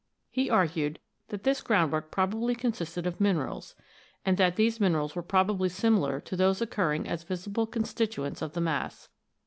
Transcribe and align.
He 0.31 0.49
argued 0.49 0.97
that 1.27 1.43
this 1.43 1.61
groundwork 1.61 2.09
probably 2.09 2.55
consisted 2.55 3.05
of 3.05 3.21
minerals, 3.21 3.75
and 4.25 4.35
that 4.37 4.55
these 4.55 4.79
minerals 4.79 5.15
were 5.15 5.21
probably 5.21 5.69
similar 5.69 6.19
to 6.21 6.35
those 6.35 6.59
occur 6.59 6.89
ring 6.89 7.07
as 7.07 7.21
visible 7.21 7.67
constituents 7.67 8.41
of 8.41 8.53
the 8.53 8.61
mass. 8.61 9.09